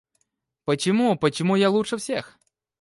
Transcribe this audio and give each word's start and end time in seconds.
Почему, 0.65 1.15
почему 1.15 1.55
я 1.55 1.69
лучше 1.69 1.95
всех? 1.97 2.39